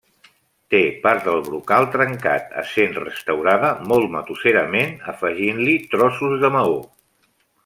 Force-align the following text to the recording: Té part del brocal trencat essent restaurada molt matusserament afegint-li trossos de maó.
Té 0.73 0.79
part 1.03 1.27
del 1.27 1.43
brocal 1.49 1.85
trencat 1.97 2.57
essent 2.63 2.97
restaurada 3.03 3.71
molt 3.93 4.11
matusserament 4.17 4.99
afegint-li 5.15 5.81
trossos 5.95 6.39
de 6.47 6.55
maó. 6.57 6.79